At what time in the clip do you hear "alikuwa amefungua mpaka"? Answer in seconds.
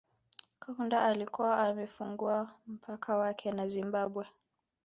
1.07-3.15